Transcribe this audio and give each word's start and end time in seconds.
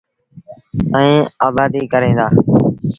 ائيٚݩ 0.95 1.29
آبآديٚ 1.45 1.89
ڪريݩ 1.91 2.17
دآ۔ 2.17 2.27